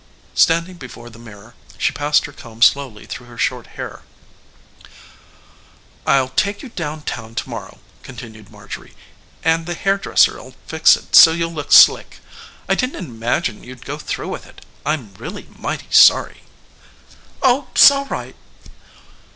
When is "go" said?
13.85-13.99